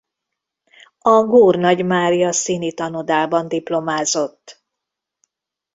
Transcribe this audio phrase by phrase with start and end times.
[0.99, 4.63] A Gór Nagy Mária Színitanodában diplomázott.